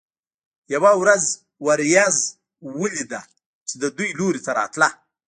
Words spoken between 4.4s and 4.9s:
ته راتله.